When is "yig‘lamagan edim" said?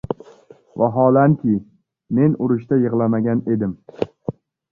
2.85-3.79